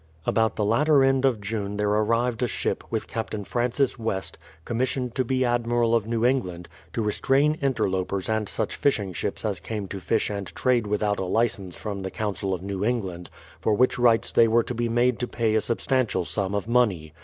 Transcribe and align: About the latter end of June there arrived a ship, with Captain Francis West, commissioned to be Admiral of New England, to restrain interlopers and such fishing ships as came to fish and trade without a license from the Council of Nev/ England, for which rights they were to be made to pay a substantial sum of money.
About 0.25 0.55
the 0.55 0.65
latter 0.65 1.03
end 1.03 1.25
of 1.25 1.39
June 1.39 1.77
there 1.77 1.87
arrived 1.87 2.41
a 2.41 2.47
ship, 2.47 2.83
with 2.89 3.07
Captain 3.07 3.43
Francis 3.45 3.99
West, 3.99 4.35
commissioned 4.65 5.13
to 5.13 5.23
be 5.23 5.45
Admiral 5.45 5.93
of 5.93 6.07
New 6.07 6.25
England, 6.25 6.67
to 6.93 7.03
restrain 7.03 7.55
interlopers 7.61 8.27
and 8.27 8.49
such 8.49 8.75
fishing 8.75 9.13
ships 9.13 9.45
as 9.45 9.59
came 9.59 9.87
to 9.89 9.99
fish 9.99 10.31
and 10.31 10.47
trade 10.55 10.87
without 10.87 11.19
a 11.19 11.25
license 11.25 11.77
from 11.77 12.01
the 12.01 12.09
Council 12.09 12.51
of 12.51 12.63
Nev/ 12.63 12.83
England, 12.83 13.29
for 13.59 13.75
which 13.75 13.99
rights 13.99 14.31
they 14.31 14.47
were 14.47 14.63
to 14.63 14.73
be 14.73 14.89
made 14.89 15.19
to 15.19 15.27
pay 15.27 15.53
a 15.53 15.61
substantial 15.61 16.25
sum 16.25 16.55
of 16.55 16.67
money. 16.67 17.13